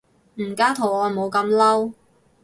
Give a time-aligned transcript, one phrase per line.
[0.41, 1.93] 唔加圖案冇咁嬲